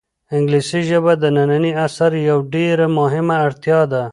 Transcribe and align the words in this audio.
انګلیسي 0.35 0.81
ژبه 0.89 1.13
د 1.21 1.23
ننني 1.35 1.71
عصر 1.85 2.11
یوه 2.29 2.47
ډېره 2.53 2.85
مهمه 2.99 3.35
اړتیا 3.45 3.79
ده. 3.91 4.03